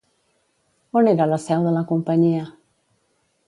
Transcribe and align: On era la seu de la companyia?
On 1.01 1.11
era 1.11 1.29
la 1.33 1.39
seu 1.45 1.67
de 1.67 1.75
la 1.77 1.85
companyia? 1.93 2.43